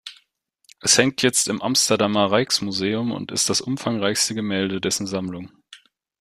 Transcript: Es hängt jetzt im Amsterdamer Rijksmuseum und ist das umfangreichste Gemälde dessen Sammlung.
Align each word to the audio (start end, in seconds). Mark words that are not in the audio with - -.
Es 0.79 0.97
hängt 0.97 1.21
jetzt 1.21 1.47
im 1.47 1.61
Amsterdamer 1.61 2.31
Rijksmuseum 2.31 3.11
und 3.11 3.31
ist 3.31 3.51
das 3.51 3.61
umfangreichste 3.61 4.33
Gemälde 4.33 4.81
dessen 4.81 5.05
Sammlung. 5.05 5.51